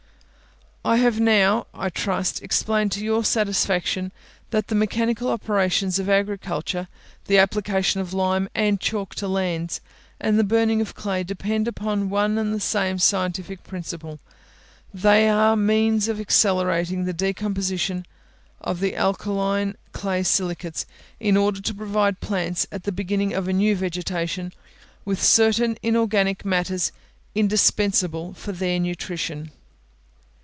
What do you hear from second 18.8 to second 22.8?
alkaline clay silicates, in order to provide plants,